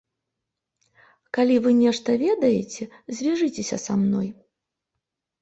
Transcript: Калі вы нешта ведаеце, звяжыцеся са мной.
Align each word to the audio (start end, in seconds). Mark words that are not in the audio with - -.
Калі 1.37 1.55
вы 1.65 1.71
нешта 1.81 2.15
ведаеце, 2.23 2.83
звяжыцеся 3.19 3.77
са 3.87 3.93
мной. 4.07 4.27